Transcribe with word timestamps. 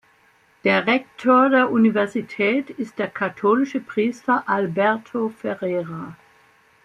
Der 0.63 0.87
Rektor 0.87 1.49
der 1.51 1.69
Universität 1.69 2.71
ist 2.71 2.97
der 2.97 3.07
katholische 3.07 3.79
Priester 3.79 4.41
Alberto 4.49 5.29
Ferreira. 5.29 6.15